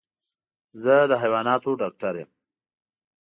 [0.81, 2.29] زه د حيواناتو ډاکټر يم.